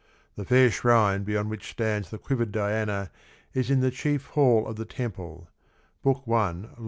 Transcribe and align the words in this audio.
The 0.35 0.45
fair 0.45 0.71
shrine 0.71 1.23
beyond 1.23 1.51
which 1.51 1.69
stands 1.69 2.09
the 2.09 2.17
quivered 2.17 2.51
Diana 2.51 3.11
is 3.53 3.69
in 3.69 3.81
the 3.81 3.91
chief 3.91 4.25
[hall] 4.29 4.65
of 4.65 4.75
the 4.75 4.83
temple 4.83 5.47
(I. 6.03 6.65